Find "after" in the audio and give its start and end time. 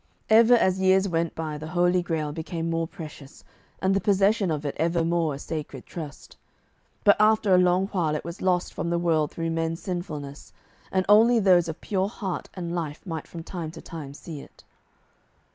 7.19-7.53